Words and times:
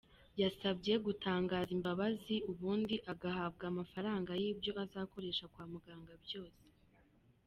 Yasabye 0.41 0.93
gutangaza 1.05 1.71
imbabazi 1.77 2.35
ubundi 2.51 2.95
agahabwa 3.11 3.63
amafaranga 3.71 4.31
y’ibyo 4.41 4.71
azakoresha 4.83 5.45
kwa 5.53 5.65
muganga 5.71 6.13
byose. 6.25 6.63